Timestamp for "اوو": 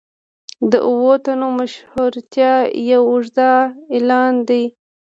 0.89-1.11